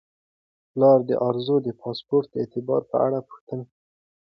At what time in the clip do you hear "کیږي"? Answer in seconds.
3.69-3.79